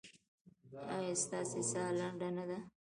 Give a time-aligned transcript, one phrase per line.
[0.97, 2.57] ایا ستاسو ساه لنډه نه ده؟